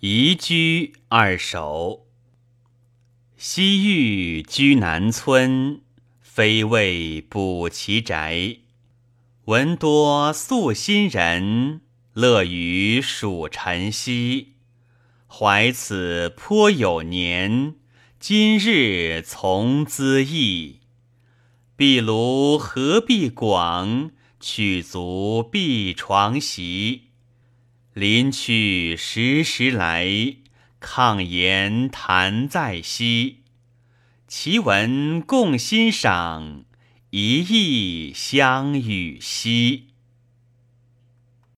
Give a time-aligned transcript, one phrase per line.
[0.00, 2.06] 移居二首。
[3.36, 5.80] 西域居南村，
[6.20, 8.58] 非为补其宅。
[9.46, 11.80] 闻多素心人，
[12.12, 14.52] 乐于数晨曦。
[15.26, 17.74] 怀此颇有年，
[18.20, 20.78] 今日从兹异。
[21.74, 27.07] 壁炉何必广，取足避床席。
[27.98, 30.36] 临去时时来，
[30.78, 33.38] 抗言谈在兮。
[34.28, 36.62] 其文共欣赏，
[37.10, 39.87] 一意相与兮。